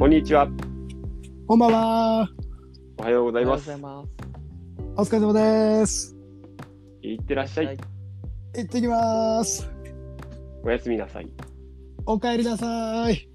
[0.00, 0.48] こんにちは。
[1.46, 2.28] こんばんは。
[2.96, 3.70] おはようございます。
[3.70, 3.74] お
[5.02, 6.16] 疲れ様です。
[7.02, 7.66] いってらっしゃい。
[7.66, 7.78] はい
[8.56, 9.70] 行ってきます。
[10.64, 11.30] おやすみなさい。
[12.06, 13.28] お帰りなさい。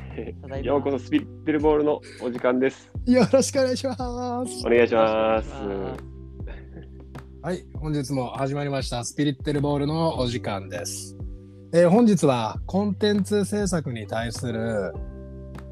[0.64, 2.90] ようこそスピリッテルボールのお時間です。
[3.04, 4.02] よろしくお願いします
[4.66, 4.70] お。
[4.70, 5.52] 願いします。
[5.52, 6.02] よろしくお願いします
[7.42, 11.14] はい、本日も始まりましたスピリッテルボールのお時間です。
[11.74, 14.94] えー本日はコンテンツ制作に対する、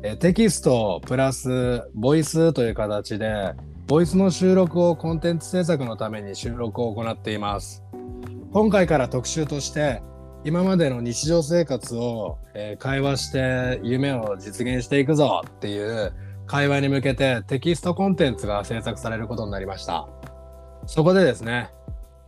[0.06, 3.54] えテキストプラスボイスという形で
[3.86, 7.82] ボイスの収録をコンテンツ制作のために収録を行っています。
[8.52, 10.02] 今回から特集として
[10.44, 16.12] 今までの日常生活を、え会話して夢を実現していくぞっていう
[16.46, 20.06] 会話に向けてテキストコンテンツが制作されることになりました。
[20.84, 21.70] そこでですね、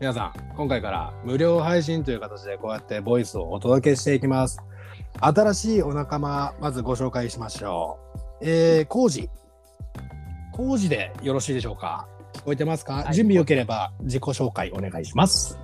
[0.01, 4.66] 皆さん、今回から無料配信という形でこうやってボイスをお届けしていきます。
[5.21, 7.99] 新しいお仲間、まずご紹介しましょ
[8.41, 8.45] う。
[8.49, 9.29] えー、コウジ。
[10.53, 12.07] コウジでよろしいでしょうか？
[12.35, 15.59] 聞こえてますか、はい準備よければ自己紹介お願いします。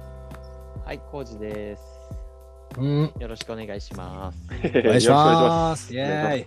[0.84, 1.82] はい、コウジです。
[2.78, 4.38] うん、よろしくお願いします。
[4.50, 5.92] お願いします。
[5.92, 6.46] イェーイ。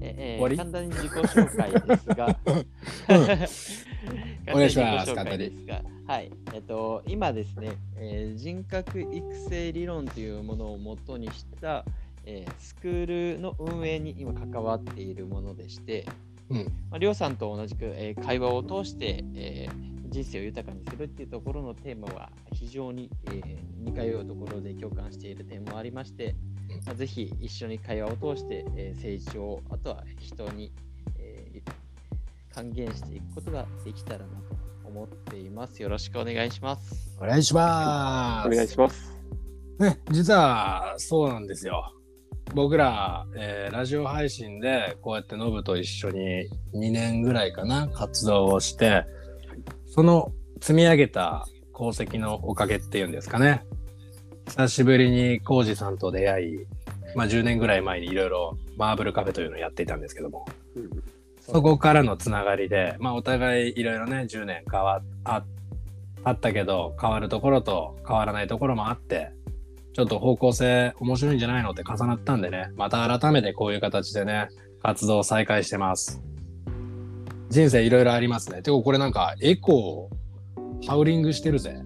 [0.00, 0.56] ええ終わり？
[0.56, 2.38] 簡単に自己紹介ですが、
[4.52, 5.14] お願いします。
[5.14, 5.38] 簡単
[6.06, 11.84] はい、えっと、今ですね、えー人格育成理論というものを元にした、
[12.24, 16.06] えースクールの運営に今関わっているものでして、
[16.48, 16.56] うん。
[16.90, 26.34] まあ、りょうさんと同じく、えー会話を通して、えー人生を豊かにするっていうところのテーマは非常に、えー似通うところで共感している点もありまして、
[26.70, 26.84] うん。
[26.86, 30.72] まあ、ぜひ一緒に会話を通して、えー成長、あとは人に、
[31.18, 31.87] えー
[32.58, 35.80] 還元していくことができたらなと思っています。
[35.80, 37.16] よろしくお願いします。
[37.20, 38.48] お願いします。
[38.48, 39.16] お願いします。
[39.78, 41.94] ね、実はそうなんですよ。
[42.54, 49.04] 僕ら、えーラジオ配信でこうやってノブと一緒に2年ぐらいかな活動をして
[49.86, 53.62] その積み上げた功績のおかげっていうんですかね
[54.48, 56.58] 久しぶりに浩二さんと出会い、
[57.14, 60.54] まあ、10年ぐらい前にいろいろマーブルカフェというのをやっていたんですけどもうん
[61.50, 65.42] そこからのつながりで、まあ、お互いいろいろね10年変わあ
[66.22, 69.32] あったけど変わるところと変わらないところもあって
[69.94, 74.48] ちょっと方向性面白いんじゃないのって重なったんでねまた改めてこういう形でね
[74.82, 76.22] 活動を再開してます。
[77.50, 78.62] 人生いろいろありますね。
[78.62, 81.80] てかこれなんかエコーハウリングしてるぜ。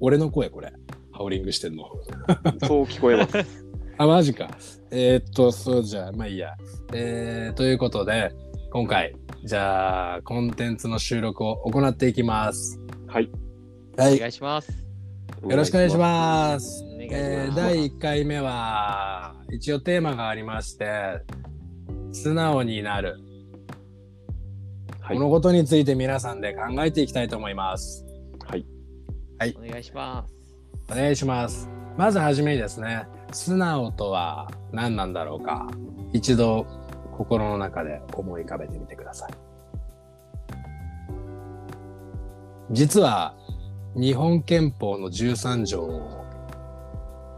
[0.00, 0.72] 俺の声これ。
[1.12, 1.84] ハウリングしてんの。
[2.66, 3.69] そう聞こえます。
[4.00, 4.48] あ、マジか。
[4.90, 6.54] えーっと、そうじゃあ、まあいいや。
[6.94, 8.32] えー、ということで、
[8.72, 12.80] 今回、じゃあ、コンテンツの収録を行っていきます。
[13.06, 13.30] はい。
[13.98, 14.12] はい。
[14.12, 14.72] よお願いします。
[15.42, 16.82] ろしくお願いします。
[16.82, 21.20] お願いしますえー第1回目は、一応テーマがありまして、
[22.12, 23.18] 素直になる。
[25.02, 28.06] はいこのことについて皆さんで考えていきたいと思います。
[28.46, 28.64] はい。
[29.58, 30.34] お願いします。
[30.90, 31.68] お願いします。
[31.98, 35.70] まずはじめにですね、素直とは何なんだろうか。
[36.12, 36.66] 一度
[37.12, 39.32] 心の中で思い浮かべてみてください。
[42.70, 43.34] 実は
[43.94, 46.24] 日本憲法の13条を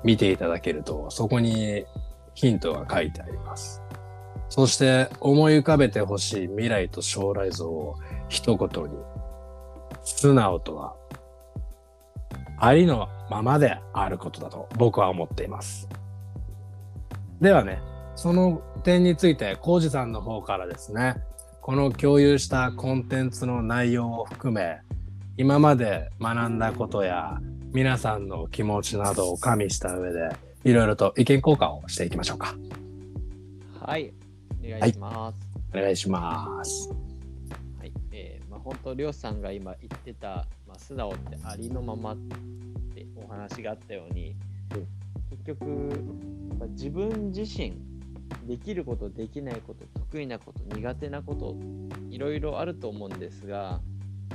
[0.04, 1.86] 見ていただけると、そこに
[2.34, 3.82] ヒントが書いてあります。
[4.48, 7.97] そして思い浮かべてほしい未来と将来像を
[8.28, 8.91] 一言に、
[10.02, 10.94] 素直とは
[12.65, 15.89] ありのままであることだと僕は思っています。
[17.41, 17.83] ではね、
[18.15, 21.17] その点について、コウジさんの方からですね、
[21.61, 24.78] この共有したコンテンツの内容を含め、
[25.37, 27.41] 今まで学んだことや
[27.73, 30.29] 皆さんの気持ちなどを加味した上で、
[30.62, 32.55] いろいろと意見交換をしていきましょうか。
[33.81, 34.12] はい。
[34.65, 35.37] お願いします。
[35.75, 36.91] お願いします。
[37.81, 42.16] はい、えーまあ、本当、りょうさんが今言ってた、まあ、素直ってありのままっ
[42.94, 44.35] てお話があったように、
[44.75, 44.87] うん
[45.31, 45.64] 結局、
[46.58, 47.75] まあ自分自身、
[48.46, 51.56] できること、できないこと、得意なこと、苦手なこと、
[52.11, 53.81] いろいろあると思うんですが、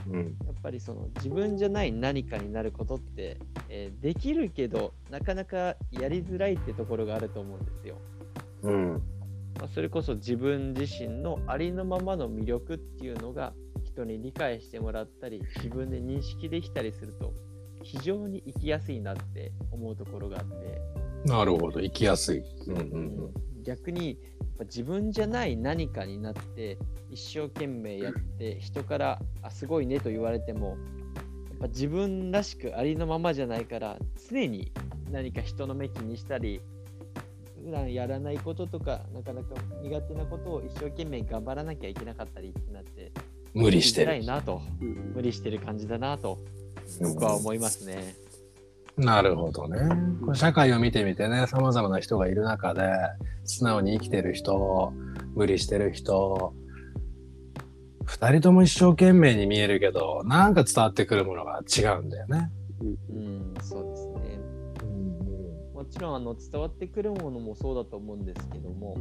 [0.07, 0.35] うん。
[0.45, 3.38] やっぱりその自分じゃない何かになることって、
[3.69, 7.97] えーできるけど、なかなかやりづらいってところがあると思うんですよ。
[8.63, 9.01] うん。
[9.59, 13.53] まあ、それこそ自分自身のありのままの魅力っていうのが
[13.97, 17.33] 人に理解してもらったり自分で認識できたりすると
[17.81, 20.81] 非常に生きやすいなって思うところがあって、
[21.25, 21.79] なるほど。
[21.79, 22.44] 生きやすい。
[22.67, 23.33] うんうん
[23.63, 26.77] 逆にやっぱ自分じゃない何かになって
[27.11, 30.77] 一生懸命やって人からあすごいねと言われてもやっ
[31.59, 33.97] ぱ自分らしくありのままじゃないから
[34.29, 34.71] 常に
[35.11, 36.61] 何か人の目気にしたり
[37.67, 43.11] 普段やらないこととか、なかなか苦手なことを一生懸命頑張らなきゃいけなかったりってなって、
[43.57, 44.38] 無理してるやりづらい。
[44.38, 44.62] なと、
[45.15, 46.38] 無理してる感じだなと、
[47.01, 48.15] 僕は思いますね。
[48.98, 49.80] なるほどね。
[50.25, 52.92] これ社会を見てみてね、様々な人がいる中で、
[53.44, 54.92] 素直に生きてる人、
[55.36, 56.54] 無理してる人、
[58.06, 62.50] 二人とも一生懸命に見えるけど、なんか伝わってくるものが違うんだよね。
[62.81, 64.39] うん、そうですね。
[65.74, 68.98] もちろんあの伝わってくるものもそうだと思うんですけども、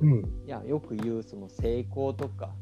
[0.00, 0.24] うん。
[0.46, 2.54] いやよく言うその成功とか、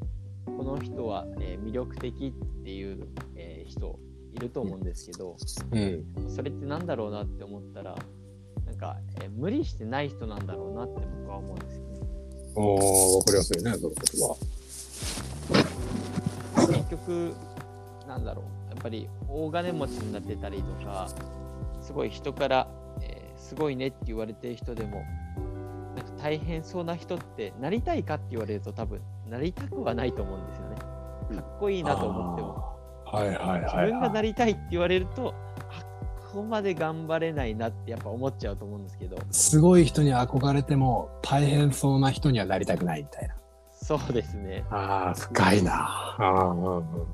[0.50, 3.98] この人は、えー魅力的っていう、えー人
[4.34, 5.36] いると思うんですけど、
[5.72, 6.04] うん。
[6.28, 7.96] それってなんだろうなって思ったら、
[8.66, 12.00] なんか、えー無理してない人なんだろうなって僕は思うんですよね。
[12.54, 14.36] おー、わかりやすいね、その言葉。
[16.72, 17.32] 結局、
[18.06, 21.08] なんだろう、やっぱり大金持ちになってたりとか、
[21.80, 22.68] すごい人から、
[23.02, 25.02] えーすごいねって言われてる人でも、
[25.96, 30.76] なんか大変そうな人って、なりたいかって言われると多分、なりたくはないと思うんですよね。
[31.40, 32.78] かっこいいなと思っても。
[33.04, 35.34] はいはい自はい、分がなりたいって言われると、
[35.70, 35.84] あ
[36.26, 43.34] ここまで頑張れないなってやっぱ思っちゃうと思うんですけど、すごい人に憧れても大変そうな人にはなりたくないみたいな。
[43.72, 44.64] そうですね。
[44.70, 45.72] ああ、深いな。
[45.72, 47.06] ああ、うんうん。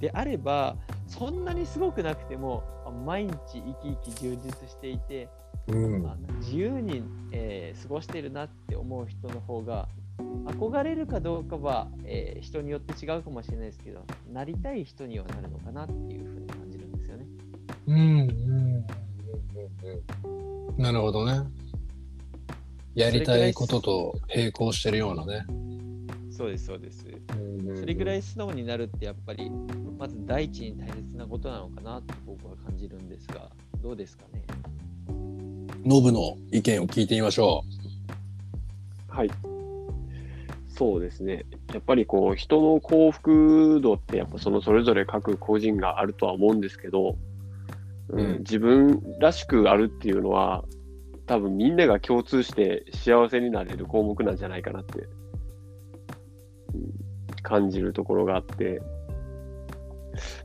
[0.00, 0.76] であれば、
[1.06, 5.28] そんなにすごくなくても、あ毎日生き生き充実していて、
[5.68, 7.02] うんあ自由に、
[7.32, 9.88] えー過ごしてるなって思う人の方が、
[10.46, 17.26] 憧れるかどうかは、えー人によって違うかもしれないですけど、なりたい人にはなるのかなっていうふうに感じるんですよね。
[17.86, 18.84] うんうんうん
[20.76, 21.42] うんなるほどね。
[22.94, 25.44] やりたいことと並行してるようなね。
[26.30, 27.04] そうです、そうです。
[27.04, 29.50] そそれぐらい素直になるってやっぱり
[29.98, 33.50] まず第一に大切なことなのかなって僕は感じるんですが
[33.82, 34.42] どうですかね？
[35.84, 37.62] ノブの意見を聞いてみましょ
[39.08, 39.30] はい。
[40.80, 41.44] そうですね。
[41.74, 47.18] やっぱりこう、人の幸福度って、やっぱそのそれぞれ各個人があるとは思うんですけど、
[48.08, 50.64] うんうん自分らしくあるっていうのは、
[51.26, 56.90] 多分みんなが共通して幸せになれる項目なんじゃないかなって、うん
[57.42, 58.80] 感じるところがあって、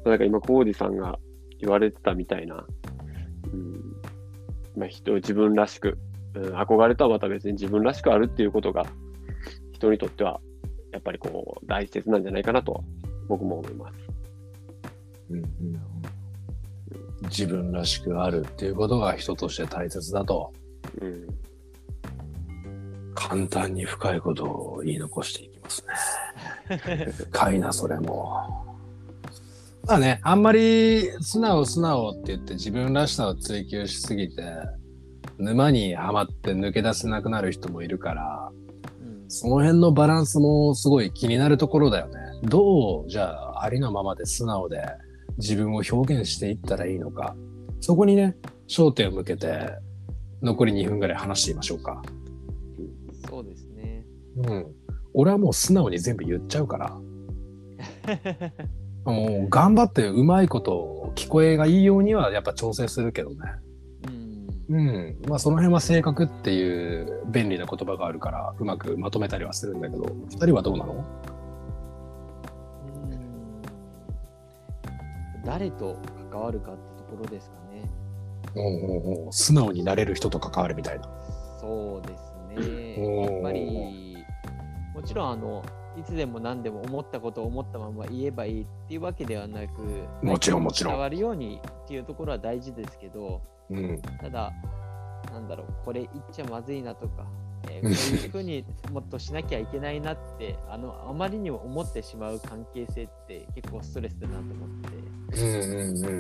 [0.04, 1.18] なんか今、コーディさんが
[1.62, 2.66] 言われてたみたいな、
[3.54, 3.96] うん
[4.76, 5.98] まあ、人、自分らしく、
[6.34, 8.86] うん、憧れとはまた別に自分らしくあるっていうことが
[9.76, 10.40] 人にとっては
[10.92, 12.84] やっぱりこう大切なんじゃないかなと
[13.28, 13.96] 僕も思います。
[15.30, 15.36] う。
[17.24, 20.54] 自分らしくあるっていうことが人として大切だと。
[21.02, 21.28] うん、
[23.14, 25.86] 簡単に深いことを言い残していきます
[26.70, 27.12] ね。
[27.12, 28.76] 深いな、それも。
[29.88, 34.44] まあね、あんまり素直素直って言って自分らしさを追求しすぎて、
[35.38, 38.65] 沼にはまって抜け出せなくなる人もいるから、うん
[39.28, 42.14] その辺のバランスもすごい気になるところだよね。
[42.44, 44.84] どう、じゃあ、ありのままで素直で
[45.38, 47.36] 自分を表現していったらいいのか。
[47.82, 48.36] そこにね、
[48.68, 49.72] 焦点を向けて、
[50.42, 52.02] 残り2分ぐらい話してみましょうか。
[53.30, 54.06] そうですね
[54.38, 54.68] うん。
[55.14, 56.96] 俺はもう素直に全部言っちゃうから。
[59.06, 63.38] もう頑張ってうまいこと聞こえがいいようにはやっぱ調整するけどね。
[64.70, 65.30] うんうん。
[65.30, 70.94] まあその辺は性格っていう便利な言葉があるからうまくまとめたりはするんだけど、二人はどうなの？
[70.94, 70.98] う
[73.14, 73.62] ん
[75.44, 75.98] 誰と
[76.32, 77.90] 関わるかってところですかね
[78.56, 78.70] うんう
[79.22, 79.34] んうん。
[79.34, 81.08] 素直になれる人と関わるみたいな。
[81.60, 84.18] そうですねやっぱり
[84.94, 85.64] もちろんあの
[85.98, 89.82] いつでも何でも思ったことを思ったまま言えばいいっていうわけではなく
[90.22, 94.02] もちろんもちろん伝わるようにっていうところは大事ですけどうん。
[94.20, 94.54] ただ
[95.32, 97.26] なんだろうこれ言っちゃまずいなとか、
[97.70, 104.96] えーうん こういうふうにもっとしなきゃいけないなってあのあまりにも思ってしまう関係性って結構ストレスだなと思って。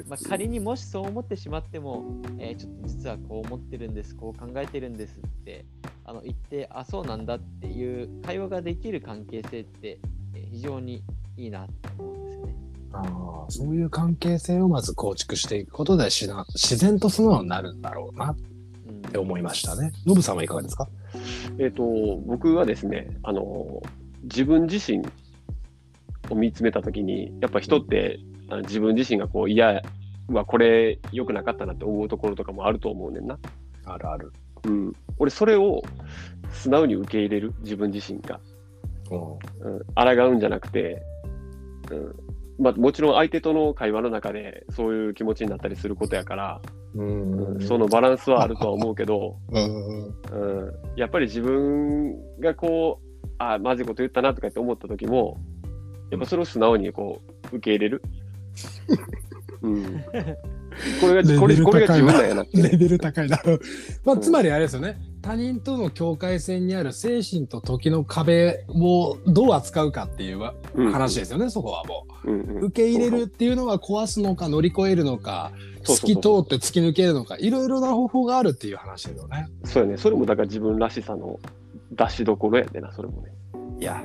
[0.10, 2.04] まあ、仮にもしそう思ってしまっても、
[2.38, 5.66] えーちょっと実はこう思ってるんですこう考えてるんですって
[6.06, 10.00] あの言ってあそうなんだっていう会話ができる関係性って、
[10.34, 11.04] えー非常に
[11.38, 12.56] いいなって思うんですよね。
[12.94, 18.38] ああ、そういう関係性をまず構築していくことでしな自然と素直になるんだろうなっ
[18.88, 19.92] うんて思いましたね。
[20.06, 20.88] ノブさんはいかがですか？
[21.60, 21.84] えっ、と
[22.26, 23.82] 僕はですねあの
[24.24, 25.02] 自分自身
[26.30, 28.20] を見つめた時にやっぱ人って
[28.50, 29.82] あの自分自身がこういや
[30.30, 33.38] うわこれ良くなかったなって思うところとかもあると思うねんな。
[33.86, 34.32] あるある。
[34.66, 35.82] うん、俺それを
[36.52, 37.54] 素直に受け入れる。
[37.62, 38.40] 自分自身が。
[39.12, 39.76] うん。
[39.76, 41.02] うん、抗うんじゃなくて、
[41.92, 42.16] うん。
[42.58, 46.62] まあ、もちろん相手との会話の中でそういう気持ちになったりすることやから、
[46.96, 47.60] うん。
[47.62, 50.08] そのバランスはあるとは思うけど、うん。
[50.08, 55.38] うん、やっぱり自分がこう、あまずいこと言ったなとかって思った時も、
[56.10, 58.02] やっぱそれを素直にこう受け入れる。
[59.62, 59.84] うん、
[61.02, 62.46] これがこれこれが自分なんやな。
[62.54, 63.40] レベル高いな。
[64.04, 64.98] まあ、つまりあれですよね。
[65.22, 72.66] 他人との境界線にある精神と時の壁をどう扱うかっていううん話ですよね、そこはもうんうんう。
[72.68, 75.52] 受け入れるっていうのは壊すのか乗り越えるのか、
[75.84, 79.48] そうそうそう透き通って突き抜けるのか、いろいろな方法があるっていう話ですよね。
[79.64, 79.98] そうやね。
[79.98, 81.40] それもだから自分らしさの
[81.92, 83.32] 出しどころやでな、それもね。
[83.80, 84.04] いや、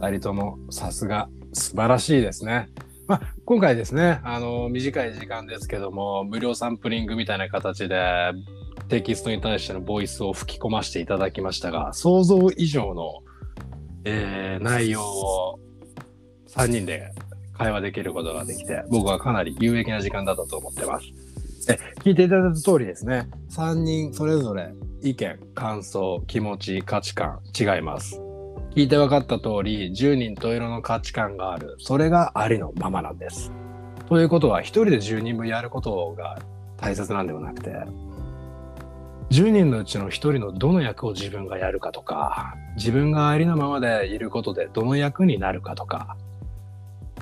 [0.00, 2.68] 二人ともさすが素晴らしいですね。
[3.08, 8.32] まあ、今回ですね、あの、短い時間ですけども、無料サンプリングみたいな形で、
[8.88, 13.22] テキストに対してのボイスを吹き込ませていただきましたが、想像以上の、
[14.04, 15.58] えー内容を
[16.48, 17.12] 3人で
[17.54, 21.06] 会話できることができて、僕はかなり有益な時間だったと思ってます。
[21.66, 24.70] で聞いていただいた通りですね、3人それぞれ
[25.02, 28.20] 意見、感想、気持ち、価値観違います。
[28.78, 31.74] 聞いて分かった通り、10人十色の価値観がある。
[31.80, 33.52] それがありのままなんです。
[34.06, 36.38] ということは、一人で10人分やることが
[36.76, 37.70] 大切なんではなくて、
[39.30, 46.16] 10人のうちの一人のどの役を自分がやるかとか、自分がありのままでいることでどの役になるかとか、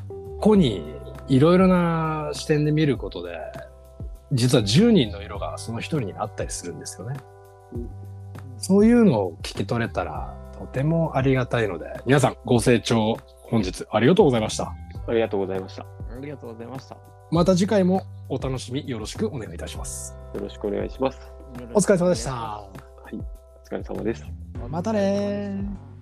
[0.08, 0.84] ここに
[1.26, 3.30] いろいろな視点で見ることで、
[4.30, 7.16] 実は10人の色がその一人になったりするんですよね。
[8.58, 14.72] そういうのを聞き取れたらとてもありがたいので、皆さんご清聴本日ありがとうございました。
[15.06, 15.82] ありがとうございました。
[15.82, 15.86] あ
[16.20, 16.96] りがとうございました。
[17.30, 20.16] また次回もお楽しみよろしくお願いいたします。
[20.34, 21.20] よろしくお願いします。
[21.74, 22.60] お疲れ様でした。
[22.62, 22.70] お
[23.68, 24.24] 疲れ様です。
[24.68, 25.95] またねー